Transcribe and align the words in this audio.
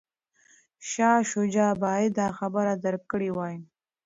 شاه 0.89 1.19
شجاع 1.31 1.73
باید 1.83 2.11
دا 2.19 2.27
خبره 2.37 2.73
درک 2.83 3.03
کړې 3.11 3.29
وای. 3.37 3.55